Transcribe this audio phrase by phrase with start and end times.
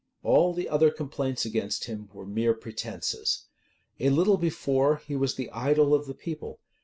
[0.23, 3.45] All the other complaints against him were mere pretences.
[3.99, 6.59] A little before, he was the idol of the people.